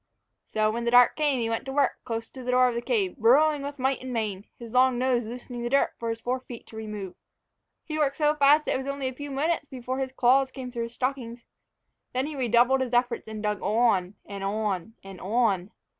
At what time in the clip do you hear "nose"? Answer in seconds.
4.97-5.25